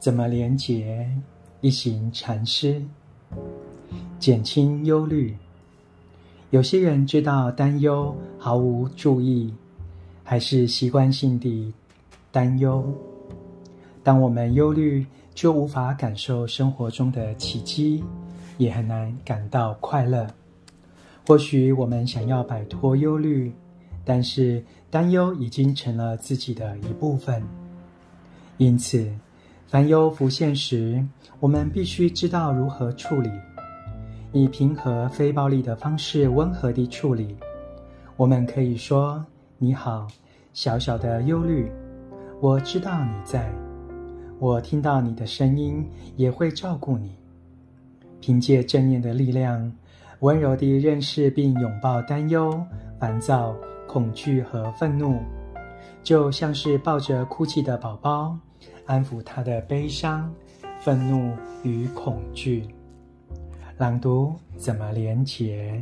[0.00, 1.06] 怎么连结？
[1.60, 2.82] 一行禅师，
[4.18, 5.36] 减轻忧虑。
[6.48, 9.52] 有些人知道担忧毫无注意，
[10.24, 11.70] 还是习惯性地
[12.32, 12.82] 担忧。
[14.02, 15.04] 当我们忧虑，
[15.34, 18.02] 就无法感受生活中的奇迹，
[18.56, 20.26] 也很难感到快乐。
[21.26, 23.52] 或许我们想要摆脱忧虑，
[24.02, 27.42] 但是担忧已经成了自己的一部分。
[28.56, 29.12] 因此，
[29.70, 31.00] 烦忧浮现时，
[31.38, 33.30] 我们必须知道如何处理。
[34.32, 37.36] 以平和、非暴力的方式，温和地处理。
[38.16, 39.24] 我们可以说
[39.58, 40.08] ：“你好，
[40.52, 41.70] 小小的忧虑，
[42.40, 43.48] 我知道你在，
[44.40, 47.12] 我听到你的声音，也会照顾你。”
[48.20, 49.72] 凭借正念的力量，
[50.18, 52.60] 温柔地认识并拥抱担忧、
[52.98, 53.54] 烦躁、
[53.86, 55.20] 恐惧和愤怒，
[56.02, 58.36] 就像是抱着哭泣的宝宝，
[58.90, 60.34] 安抚他的悲伤、
[60.80, 62.66] 愤怒与恐惧。
[63.78, 65.80] 朗读怎么连结？